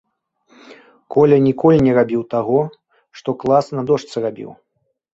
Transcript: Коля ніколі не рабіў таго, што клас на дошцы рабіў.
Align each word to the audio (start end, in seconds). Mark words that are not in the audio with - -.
Коля 1.15 1.37
ніколі 1.49 1.79
не 1.89 1.93
рабіў 1.99 2.21
таго, 2.33 2.59
што 3.21 3.29
клас 3.45 3.65
на 3.79 3.89
дошцы 3.93 4.15
рабіў. 4.29 4.51